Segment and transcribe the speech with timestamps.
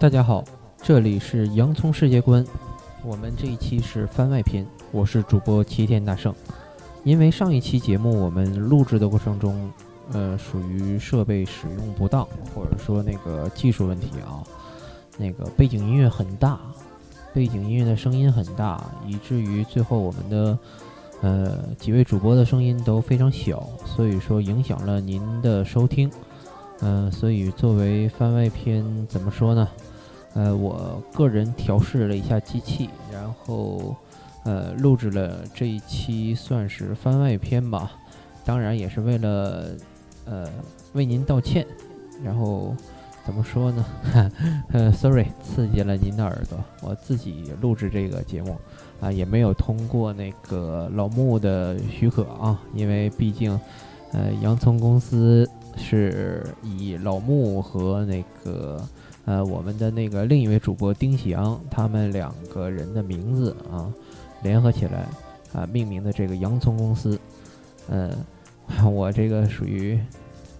[0.00, 0.44] 大家好，
[0.80, 2.46] 这里是洋葱世界观，
[3.02, 6.32] 我们这一期是番外篇，我是主播齐天大圣。
[7.02, 9.68] 因为上一期节目我们录制的过程中，
[10.12, 12.24] 呃，属于设备使用不当，
[12.54, 14.38] 或者说那个技术问题啊，
[15.18, 16.60] 那个背景音乐很大，
[17.34, 20.58] 背景音乐的声音很大，以至于最后我们的
[21.22, 26.08] 呃几位主播的声音都非常小，所以说影响了您的收听。
[26.80, 29.68] 嗯，所以作为番外篇，怎么说呢？
[30.34, 33.96] 呃，我个人调试了一下机器，然后
[34.44, 37.92] 呃录制了这一期算是番外篇吧。
[38.44, 39.70] 当然也是为了
[40.24, 40.48] 呃
[40.92, 41.66] 为您道歉。
[42.22, 42.74] 然后
[43.24, 43.84] 怎么说呢？
[44.72, 46.58] 呃，sorry，刺激了您的耳朵。
[46.82, 48.56] 我自己录制这个节目
[49.00, 53.58] 啊，也没有通过那个老穆的许可啊，因为毕竟
[54.12, 55.48] 呃洋葱公司。
[55.80, 58.84] 是以老穆和那个
[59.28, 63.92] 呃我们的那个另一位主播丁翔他们两个人的名字啊
[64.42, 65.06] 联合起来
[65.52, 67.20] 啊命名的这个洋葱公司，
[67.90, 68.10] 嗯，
[68.90, 70.00] 我这个属于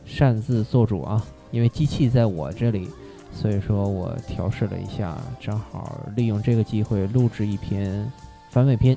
[0.05, 2.91] 擅自做主啊，因为机器在我这里，
[3.33, 8.13] 所以说我调试了一下，正好利用这个机会录制一篇
[8.51, 8.95] 番外篇，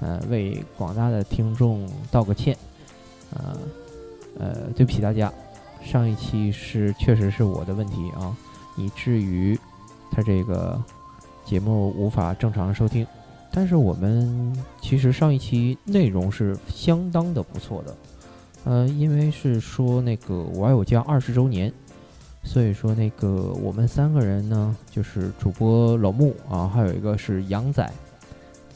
[0.00, 2.56] 呃，为广大的听众道个歉，
[3.34, 3.52] 啊。
[4.38, 5.32] 呃，对不起大家，
[5.80, 8.36] 上一期是确实是我的问题啊，
[8.76, 9.58] 以至于
[10.10, 10.82] 他这个
[11.44, 13.06] 节目无法正常收听。
[13.56, 17.96] 但是我们其实上一期内容是相当的不错的，
[18.64, 21.72] 呃，因为是说那个我爱我家二十周年，
[22.42, 27.88] 所以说那个我们三个人呢，就是主播老木啊，还有一个是杨仔，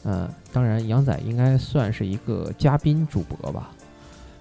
[0.05, 3.71] 嗯，当然杨仔应该算是一个嘉宾主播吧。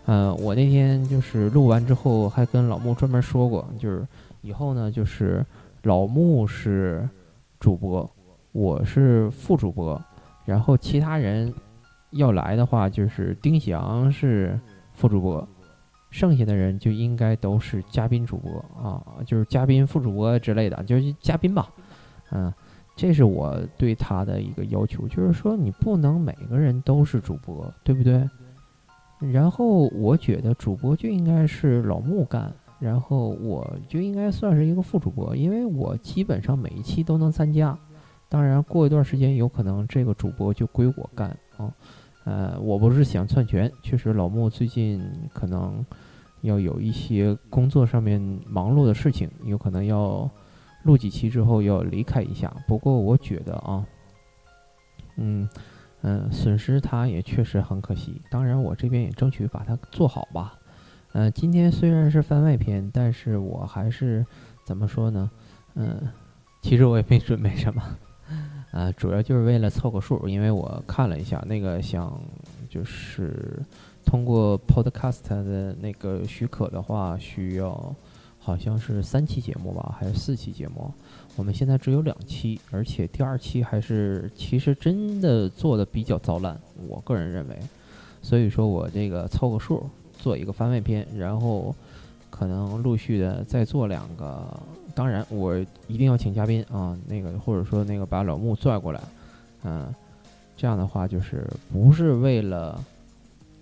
[0.06, 4.06] 嗯，我那天就是录完之后，还跟老木专门说过，就是
[4.41, 5.44] 以后呢，就是
[5.83, 7.08] 老穆是
[7.61, 8.08] 主播，
[8.53, 10.00] 我是副主播，
[10.44, 11.53] 然后其他人
[12.11, 14.59] 要来的话，就是丁翔是
[14.94, 15.47] 副主播，
[16.10, 21.69] 剩下的人就应该都是嘉宾主播啊，就是嘉宾、副主播之类的，就是嘉宾吧。
[22.31, 22.53] 嗯，
[22.97, 28.28] 这是我对他的一个要求，就是说你不能每个人都是主播，对不对？
[29.32, 37.78] 然后我觉得主播就应该是老穆干，然后我就应该算是一个副主播，因为我基本上每一期都能参加。
[38.28, 41.72] 当然，过一段时间有可能这个主播就归我干啊。
[42.25, 45.03] 呃，我不是想篡权，确实老莫最近
[45.33, 45.84] 可能
[46.43, 50.31] 要有一些工作上面忙碌的事情，有可能要
[50.83, 52.55] 录几期之后要离开一下。
[52.66, 53.87] 不过我觉得啊，
[55.16, 55.49] 嗯。
[56.03, 58.22] 嗯，损失他也确实很可惜。
[58.31, 60.56] 当然，我这边也争取把它做好吧。
[61.18, 64.24] 嗯，今天虽然是番外篇，但是我还是
[64.64, 65.28] 怎么说呢？
[65.74, 66.00] 嗯，
[66.62, 67.82] 其实我也没准备什么，
[68.70, 70.28] 呃，主要就是为了凑个数。
[70.28, 72.22] 因为我看了一下，那个想
[72.70, 73.60] 就是
[74.04, 77.92] 通过 Podcast 的那个许可的话，需要
[78.38, 80.88] 好像是三期节目吧，还是四期节目？
[81.34, 86.56] 我们现在只有两期，而且第二期还是其实真的做的比较糟烂，
[86.86, 87.58] 我个人认为。
[88.22, 91.74] 所以说我这个凑个数，做一个番外篇，然后
[92.28, 94.44] 可能陆续的再做两个。
[94.94, 95.56] 当然，我
[95.86, 99.00] 一定要请嘉宾啊，那个或者说那个把老穆拽过来，
[99.62, 99.94] 嗯，
[100.56, 102.84] 这样的话就是不是为了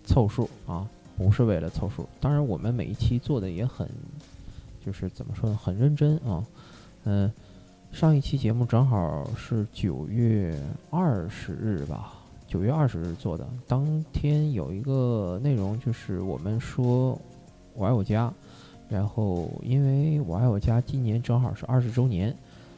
[0.05, 2.09] 凑数啊，不是为了凑数。
[2.21, 3.89] 当然，我们每一期做的也很，
[4.85, 6.45] 就是怎么说呢，很认真啊，
[7.05, 7.31] 嗯。
[7.93, 12.13] 上一期节目正好是九月二十日吧，
[12.47, 13.47] 九月二十日做的。
[13.67, 17.19] 当天有一个内容就是我们说
[17.75, 18.33] “我爱我家”，
[18.89, 22.35] 然后因为我爱我家今年正好是二十周年，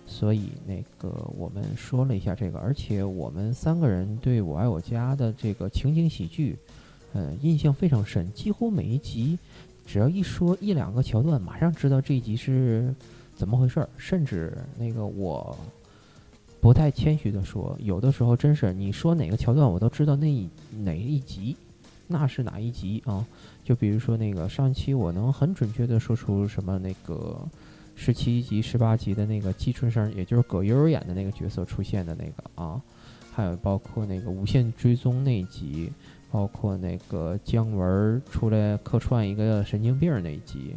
[0.06, 2.58] 所以那个我们说了一下这个。
[2.58, 6.56] 而且我们三个人对我爱我家的这个情景喜剧，
[7.12, 9.38] 呃，印象非常深，几乎每一集
[9.86, 12.94] 只要一说一两个桥段，马上知道这一集是。
[13.36, 13.88] 怎么回事儿？
[13.96, 15.56] 甚至那个我
[16.60, 20.48] 不太谦虚的说，有的时候真是你说哪个桥段，我都知道那一
[20.84, 21.56] 哪一集，
[22.06, 23.24] 那是哪一集啊？
[23.64, 27.38] 就比如说那个上期，我能很准确的说出什么那个
[27.94, 32.80] 十七集、十八集的那个季春生，也就是葛优演的那个角色出现的那个啊，
[33.32, 35.92] 还有包括那个无限追踪那一集，
[36.30, 40.74] 包括那个姜文出来客串一个神经病那一集，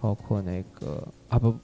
[0.00, 1.54] 包括那个啊不。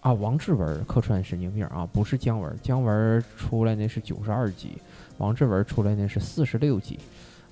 [0.00, 4.78] 啊，王志文客串神经病啊，不是姜文，姜文出来那是九十二集，
[5.18, 6.98] 王志文出来那是四十六集，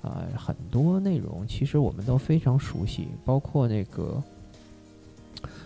[0.01, 4.23] 啊，很多内容其实我们都非常熟悉，包括那个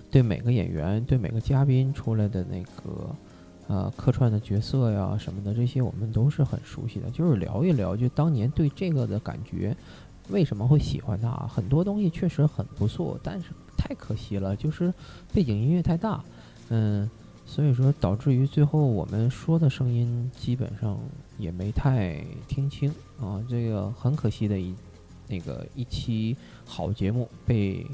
[0.10, 3.16] 对每个演员、对每个嘉宾出来的那个
[3.68, 7.10] 呃客串的角色呀什么的，这些我们都是很熟悉的。
[7.12, 9.78] 就是聊一聊，就当年对这个的感觉，
[10.30, 11.30] 为什么会喜欢他？
[11.48, 14.92] 很多东西确实很不错，但是太可惜了，就是
[15.32, 16.22] 背景音乐太大，
[16.74, 17.08] 嗯，
[17.46, 20.98] 所以说导致于最后我们说的声音基本上
[21.38, 22.90] 也没太听清
[23.20, 24.74] 啊，这个很可惜的一
[25.28, 26.36] 那个一期
[26.66, 27.86] 好节目被。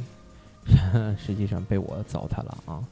[1.18, 2.83] 实际上被我糟蹋了啊，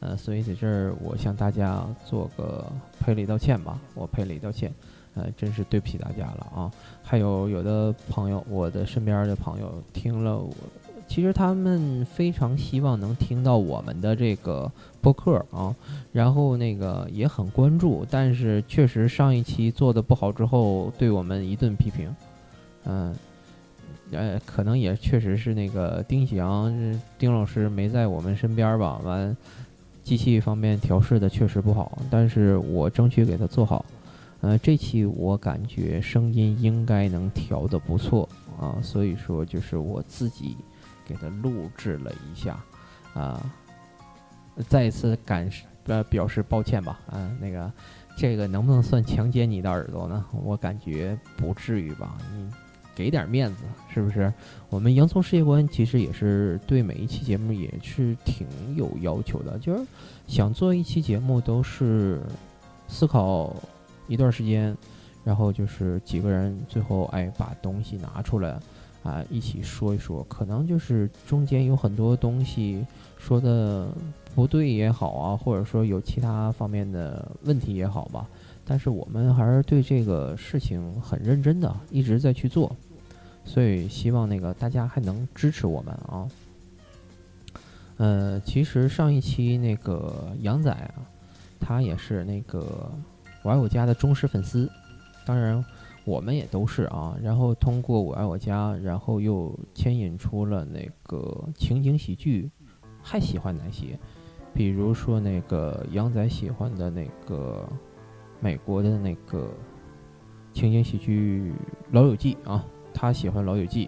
[0.00, 2.66] 呃，所以在这儿我向大家做个
[2.98, 4.74] 赔礼道歉吧，我赔礼道歉，
[5.14, 6.68] 呃，真是对不起大家了啊。
[7.04, 10.52] 还有有的朋友，我的身边的朋友听了我，
[11.10, 14.70] 其实他们非常希望能听到我们的这个
[15.00, 15.74] 播客啊，
[16.12, 22.14] 然后那个也很关注，但是确实上一期做的不好之后，对我们一顿批评，
[22.84, 23.12] 嗯。
[24.12, 29.00] 呃，可能也确实是那个丁喜阳丁老师没在我们身边吧。
[29.04, 29.36] 完，
[30.02, 33.84] 机器方面调试的确实不好，但是我争取给他做好。
[34.40, 38.28] 呃，这期我感觉声音应该能调的不错
[38.58, 40.56] 啊，所以说就是我自己
[41.10, 42.58] 给他录制了一下
[43.12, 43.44] 啊，
[44.68, 45.50] 再一次感
[45.84, 47.00] 呃表示抱歉吧。
[47.10, 47.70] 啊，那个
[48.16, 50.24] 这个能不能算强奸你的耳朵呢？
[50.44, 52.16] 我感觉不至于吧。
[52.32, 52.48] 你。
[52.92, 54.30] 给点面子，是不是？
[54.68, 58.46] 我们洋葱世界观其实也是对每一期节目也是挺
[58.76, 59.86] 有要求的，就是
[60.26, 62.20] 想做一期节目都是
[62.88, 63.56] 思考
[64.06, 64.76] 一段时间，
[65.24, 68.60] 然后就是几个人最后哎把东西拿出来
[69.02, 72.86] 啊一起说一说，可能就是中间有很多东西
[73.18, 73.88] 说的
[74.34, 78.26] 不对也好啊，或者说有其他方面的问题也好吧。
[78.64, 82.76] 但是我们还是对这个事情很认真的，一直在去做，
[83.44, 86.28] 所以希望那个大家还能支持我们啊。
[87.96, 90.94] 呃，其实上一期那个杨仔啊，
[91.58, 92.90] 他也是那个
[93.42, 94.70] 玩我家的忠实粉丝，
[95.26, 95.62] 当然
[96.04, 97.16] 我们也都是啊。
[97.22, 102.50] 然后通过我爱我家，然后又牵引出了那个情景喜剧，
[103.02, 103.98] 还喜欢哪些？
[104.52, 107.68] 比如说那个杨仔喜欢的那个。
[108.42, 109.52] 美国的那个
[110.54, 111.52] 情景喜剧
[111.92, 112.64] 《老友记》啊，
[112.94, 113.84] 他喜欢《老友记》，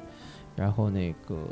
[0.54, 1.42] 然后那个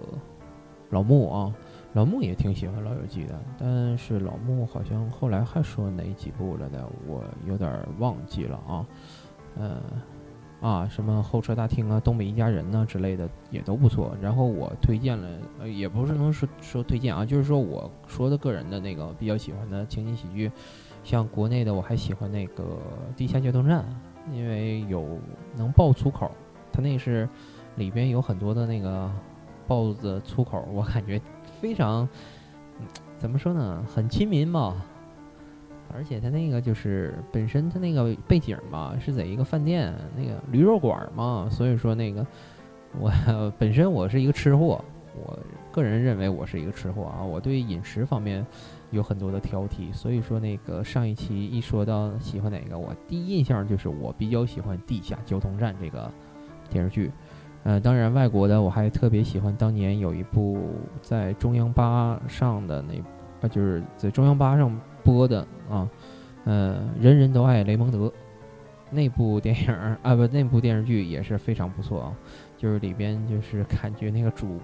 [0.90, 1.56] 老穆啊，
[1.94, 8.86] 老穆也挺喜欢《老友记》的，但是老穆好像后来还说哪几部了的，我有点忘记了啊。
[9.56, 9.80] 呃，
[10.60, 14.14] 啊，什么候车大厅啊，东北一家人呢之类的也都不错。
[14.20, 15.28] 然后我推荐了，
[15.60, 20.50] 呃，也不是能说说推荐啊，就是说我说的个人的那个比较喜欢的情景喜剧。
[21.02, 22.62] 像国内的，我还喜欢那个
[23.16, 23.82] 《地下交通站》，
[24.34, 25.18] 因为有
[25.56, 26.30] 能爆粗口，
[26.70, 27.26] 它那是
[27.76, 29.10] 里边有很多的那个
[29.66, 31.18] 爆的粗口，我感觉
[31.58, 32.06] 非常
[33.16, 34.76] 怎么说呢，很亲民吧。
[35.94, 42.26] 而且它那个就是本身它那个背景嘛，是在一个饭店那个驴肉馆嘛，所以说那个
[42.98, 43.12] 我
[43.58, 44.84] 本身我是一个吃货，
[45.14, 45.38] 我
[45.70, 48.46] 个人认为我是一个吃货啊，我对饮食方面。
[48.92, 56.10] 有很多的挑剔，所以说那个上一期一说到喜欢哪个，我第一印象就是我比较喜欢《地下交通站》这个
[56.68, 57.08] 电视剧。
[57.62, 60.58] 呃，当然外国的我还特别喜欢当年有一部
[61.00, 62.94] 在中央八上的那，
[63.46, 65.88] 啊就是在中央八上播的啊，
[66.44, 68.12] 呃，人人都爱雷蒙德
[68.90, 69.72] 那部电影
[70.02, 72.16] 啊不那部电视剧也是非常不错啊，
[72.56, 74.60] 就是里边就是感觉那个主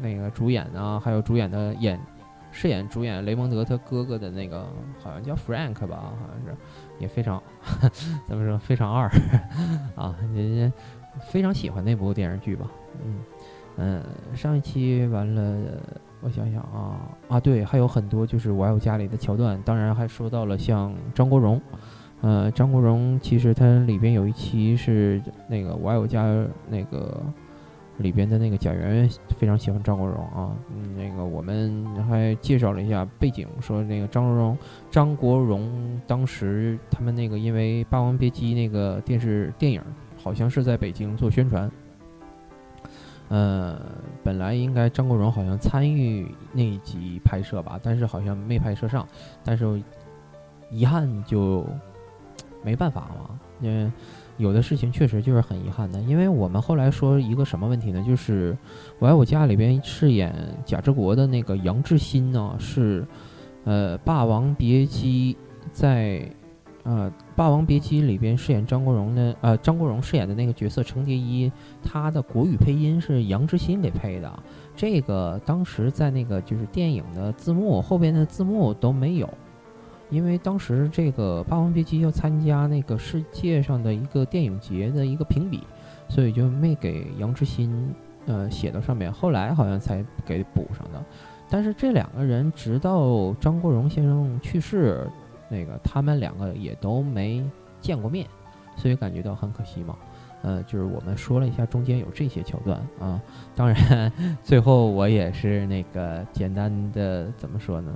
[0.00, 1.98] 那个主演啊，还有主演的演。
[2.54, 4.66] 饰演主演雷蒙德他哥哥的那个
[5.02, 6.54] 好像叫 Frank 吧，好像是，
[6.98, 7.42] 也非常
[8.28, 9.08] 怎么说非常二
[9.96, 10.76] 啊，人家
[11.30, 12.70] 非常喜欢那部电视剧吧，
[13.02, 13.20] 嗯
[13.76, 14.02] 嗯，
[14.34, 15.56] 上一期完了，
[16.20, 21.60] 我想想啊啊对，还有很多就是我爱我家里的桥段，当然还说到了像张国荣，
[22.20, 26.24] 呃，张国荣其实他里边有一期是那个我爱我家
[26.68, 27.20] 那个。
[27.98, 34.58] 里边的那个贾圆圆非常喜欢张国荣啊，嗯，那个我们还介绍了一下背景，说那个张国荣，
[34.90, 39.80] 张国荣当时他们那个因为《霸王别姬》那个电视电影，
[40.16, 41.70] 好像是在北京做宣传，
[43.32, 43.80] 呃，
[44.22, 49.08] 本来应该张国荣好像参与那一集拍摄吧，但是好像没拍摄上，
[49.42, 49.82] 但是
[50.70, 51.64] 遗憾就
[52.62, 53.90] 没办法嘛，因为。
[54.38, 58.02] 有的事情确实就是很遗憾的，因为我们后来说一个什么问题呢？
[58.04, 58.56] 就是
[58.98, 60.34] 我爱我家里边饰演
[60.64, 63.06] 贾志国的那个杨志新呢，是
[63.64, 65.34] 呃《霸王别姬》
[65.70, 66.26] 在
[66.84, 74.42] 呃，《霸王别姬》里边饰演张国荣的，呃，张国荣饰演的那个角色程蝶衣，他的国语配音是杨之新给配的。
[74.74, 79.32] 这个当时在那个就是电影的字幕后边的字幕都没有，
[80.10, 85.60] 因为当时这个《霸王别姬》要参加那个世界上的一个电影节的一个评比，
[86.08, 87.94] 所以就没给杨之新
[88.26, 89.12] 呃写到上面。
[89.12, 91.00] 后来好像才给补上的。
[91.48, 95.08] 但是这两个人直到张国荣先生去世。
[95.52, 97.44] 那个他们两个也都没
[97.80, 98.26] 见过面，
[98.74, 99.94] 所以感觉到很可惜嘛。
[100.40, 103.20] 呃，就是我们说了一下中间有这些桥段啊，
[103.54, 104.10] 当然
[104.42, 107.92] 最后我也是那个简单的怎么说呢？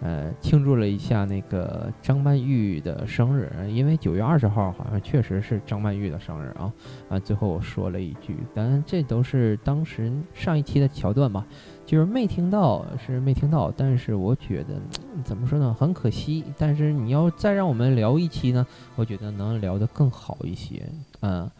[0.00, 6.72] 呃，庆祝了一下那个张曼玉的生日，因为九月二十号好像确实是张曼玉的生日啊。
[7.08, 11.46] 啊，最后我说了一句，当然这都是当时上一期的桥段吧，
[11.92, 14.80] 就是没听到是没听到，但是我觉得
[15.22, 16.42] 怎么说呢，很可惜。
[16.56, 21.50] 但是你要再让我们聊一期呢，我觉得能聊得更好一些，嗯。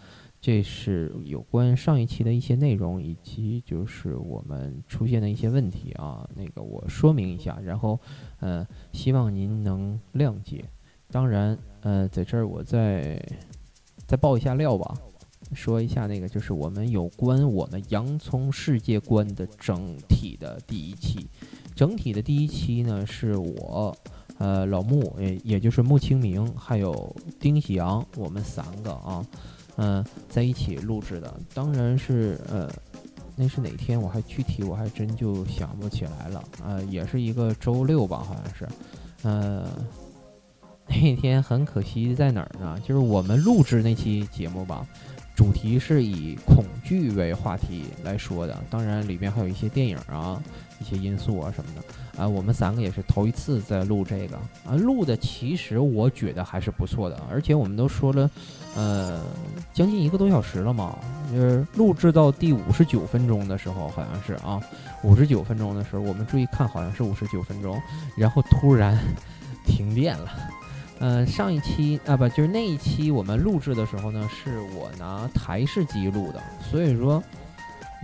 [0.41, 6.27] 这是有关上一期的一些内容，以及就是我们出现的一些问题啊。
[6.35, 8.01] 那个我说明一下，然后，
[8.41, 10.65] 呃，希望您能谅解。
[11.11, 13.23] 当然，呃，在这儿我再
[14.07, 14.95] 再爆一下料吧，
[15.55, 21.29] 说一下那个就是我们有关我们洋葱世界观的整体的第一期。
[21.75, 23.97] 整体的第一期呢，是我，
[24.39, 29.25] 呃，老穆，也也就是穆清明，还有丁喜阳，我们三个啊。
[29.77, 32.71] 嗯，在一起录制的，当然是呃，
[33.35, 34.01] 那是哪天？
[34.01, 36.45] 我还具体我还真就想不起来了。
[36.63, 38.69] 呃，也是一个周六吧，好像是。
[39.23, 39.67] 呃，
[40.87, 42.79] 那天很可惜在哪儿呢？
[42.81, 44.87] 就是我们录制那期节目吧，
[45.43, 50.41] 主题是以恐惧为话题来说的，当然里面还有一些电影啊。
[50.81, 58.29] 一些因素啊什么的啊，我们三个也是头一次在录这个啊，录的其实我觉得还是不错的，而且我们都说了，
[58.75, 59.23] 呃，
[59.73, 60.99] 将近一个多小时了嘛，
[61.31, 64.61] 就是录制到第五十九分钟的时候，好像是啊，
[65.05, 67.81] 五十九分钟的时候，我们注意看，好像是五十九分钟，
[68.17, 68.99] 然后突然
[69.65, 70.33] 停电了，
[71.03, 77.23] 呃，上一期啊不就是那一期我们录制的时候呢，是我拿台式机录的，所以说。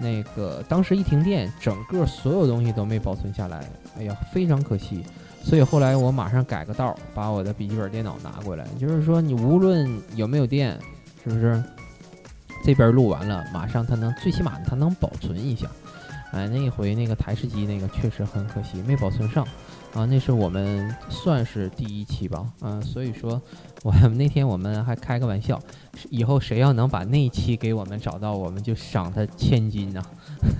[0.00, 5.04] 那个当时一停电，整个所有东西都没保存下来，哎呀，非常可惜。
[5.42, 10.78] 所以后来我马上改个道，把我的笔记本电脑拿过来，就是说你无论有没有电，
[11.24, 11.60] 是不是？
[12.64, 15.66] 这边录完了，马上它能最起码它能保存一下。
[16.32, 19.46] 哎，那一回那个台式机那个确实很可惜，没保存上。
[19.94, 23.40] 啊，那是我们算是第一期吧，嗯，所以说，
[23.82, 25.58] 我那天我们还开个玩笑，
[26.10, 30.02] 以后谁要能把那一期给我们找到，我们就赏他千金呐。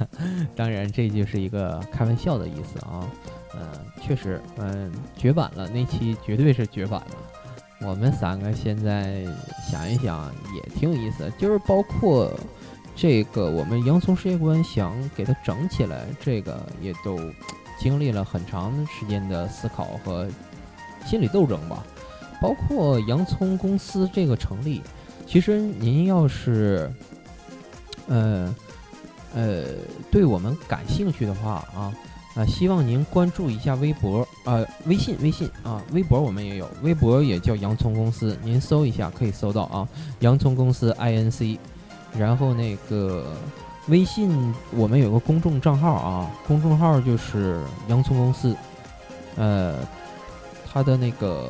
[0.57, 3.07] 当然，这就是一个开玩笑的意思啊。
[3.55, 3.61] 嗯，
[4.01, 7.87] 确实，嗯，绝版了，那期绝对是绝版了。
[7.87, 9.25] 我们三个现在
[9.71, 12.33] 想一想也挺有意思，就是包括
[12.99, 17.19] 这个我们洋葱世界观想给它整起来，这个也都。
[17.81, 20.27] 经历了很长时间的思考和
[21.07, 21.87] 心理斗争吧，
[22.43, 24.83] 包括洋葱公司这个成立。
[25.25, 26.93] 其实您要是，
[28.09, 28.53] 呃，
[29.33, 29.63] 呃，
[30.11, 31.95] 对我们感兴趣的话啊，
[32.35, 39.89] 啊，希望您关注一下微博，呃，微信，微信啊，微博我们也有，微博也叫洋葱公司，您搜一下可以搜到啊，
[40.19, 41.57] 洋葱公司 INC，
[42.17, 43.25] 然后那个。
[43.89, 48.55] 微信我们有个公众账号啊，公众号就是洋葱公司，
[49.35, 49.77] 呃，
[50.71, 51.49] 他的那个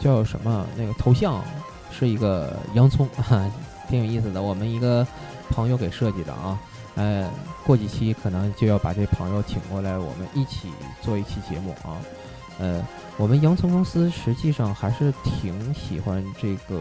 [0.00, 0.66] 叫什么？
[0.74, 1.44] 那个头像
[1.90, 3.46] 是一个洋葱，哈
[3.90, 4.40] 挺有意思的。
[4.40, 5.06] 我们一个
[5.50, 6.58] 朋友给设计的啊，
[6.94, 7.30] 呃，
[7.66, 10.70] 过几期可能就要把这朋友请过来，我们一起
[11.02, 12.00] 做一期节目啊。
[12.58, 12.82] 呃，
[13.18, 16.80] 我们洋葱公司实际上还是挺喜欢这个。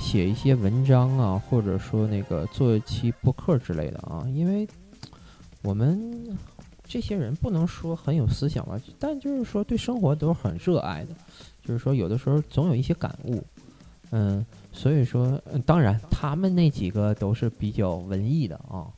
[0.00, 4.66] 写一些文章啊，或者说那个做一期播客之类的啊，因为
[5.62, 6.36] 我们
[6.82, 11.14] 这些人不能说很有思想吧，但就是说对生活都是很热爱的，
[11.64, 13.40] 就是说有的时候总有一些感悟，
[14.10, 18.88] 嗯，所以说当然他们那几个都是比较文艺的啊，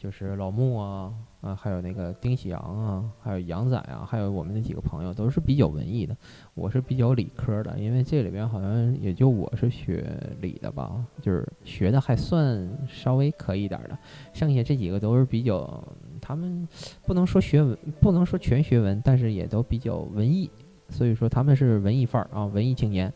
[0.00, 1.14] 就是老穆啊。
[1.40, 6.14] 啊，还有那个丁喜阳啊，还有杨仔啊，还有我们那几个朋友都是比较文艺的，
[6.52, 10.04] 我是比较理科的，因为这里边好像也就我是学
[10.42, 13.98] 理的吧，就是学的还算稍微可以点的，
[14.34, 15.82] 剩下这几个都是比较，
[16.20, 16.68] 他们
[17.06, 20.50] 不能说学文，不能说全学文，但是也都比较文艺，
[20.90, 23.10] 所以说他们是文艺范儿啊，文艺青年，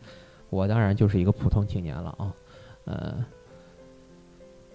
[0.49, 2.33] 我当然就是一个普通青年了啊，
[2.85, 3.25] 呃。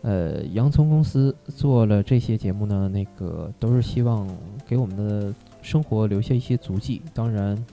[0.02, 4.26] 呃，洋葱公司做了这些节目呢，那个都是希望
[4.66, 7.02] 给我们的生活留下一些足迹。
[7.12, 7.64] 当然，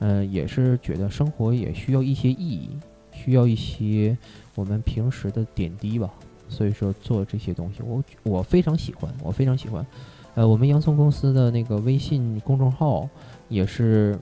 [0.00, 2.70] 嗯，也是觉得生活也需要一些意义，
[3.10, 4.16] 需要一些
[4.54, 6.12] 我们平时的点滴吧。
[6.48, 9.86] 所以说做这些东西，我我非常喜欢，我非常喜欢。
[10.34, 13.08] 呃，我们洋葱公司的那个微信公众号
[13.48, 14.18] 也是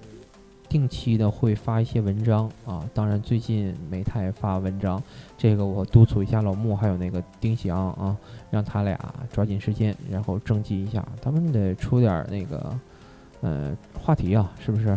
[0.71, 2.89] 定期的会发一些文章啊。
[2.95, 5.03] 当然，最近没太发文章，
[5.37, 8.17] 这个我督促一下老穆还有那个丁翔啊，
[8.51, 8.99] 让他俩
[9.31, 12.79] 抓紧时间，然后征集一下，他们得出点那个
[13.43, 14.97] 呃话题啊，是不是？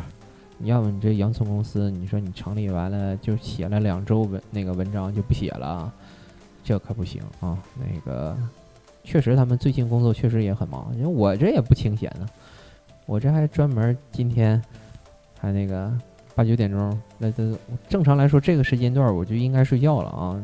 [0.59, 5.91] 你要不你这洋葱公司，你说你成立完了就写了两周文那个文章就不写了。
[6.63, 7.57] 这可不行啊！
[7.77, 8.37] 那个，
[9.03, 12.25] 确实他们最近工作确实也很忙，因为我这也不清闲呢，
[13.05, 14.61] 我这还专门今天
[15.43, 15.91] 还那个
[16.35, 17.53] 八九点钟，那这
[17.89, 20.41] 正常来说这个时间段我就应该睡觉了啊！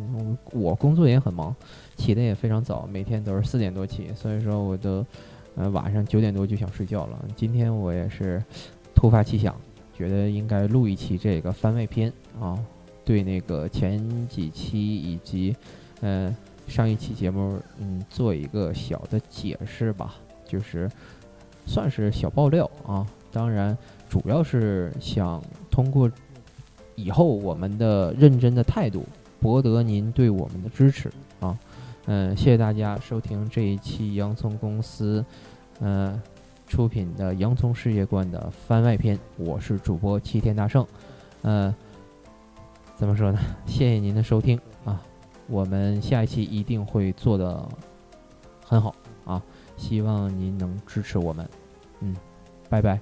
[0.52, 1.56] 我工作也很忙，
[1.96, 5.06] 起的也非常早，每天都是四点多起，所以说我都
[5.56, 7.26] 呃晚上九点多就想睡觉了。
[7.34, 8.44] 今天我也是
[8.94, 9.56] 突发奇想，
[9.98, 12.60] 觉得应该录一期这个番外篇啊，
[13.06, 15.56] 对那个前几期以及。
[16.02, 16.34] 呃，
[16.66, 20.16] 上一期节目，嗯，做一个小的解释吧，
[20.46, 20.90] 就是
[21.66, 23.06] 算是小爆料啊。
[23.34, 23.78] 当然，
[24.10, 26.12] 主要是想通过
[26.96, 29.06] 以后我们的认真的态度，
[29.40, 31.58] 博得您对我们的支持啊。
[32.08, 35.24] 嗯，谢谢大家收听这一期洋葱公司
[35.80, 36.20] 嗯
[36.68, 39.18] 出品的《洋葱世界观》的番外篇。
[39.38, 40.86] 我是主播齐天大圣。
[41.44, 41.74] 嗯，
[42.96, 43.40] 怎么说呢？
[43.68, 45.00] 谢谢您的收听啊。
[45.48, 47.68] 我们下一期一定会做的
[48.66, 48.94] 很好
[49.26, 49.42] 啊！
[49.78, 51.50] 希望您能支持我们，
[52.02, 52.16] 嗯，
[52.70, 53.00] 拜拜。